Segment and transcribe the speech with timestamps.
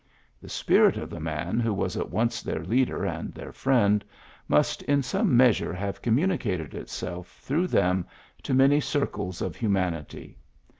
[0.41, 4.03] The spirit of the man who was at once their leader and their friend
[4.47, 8.07] must in some measure have communicated itself through them
[8.41, 10.39] to many circles of human ity.